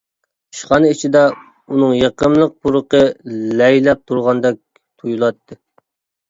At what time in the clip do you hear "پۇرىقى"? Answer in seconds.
2.63-3.03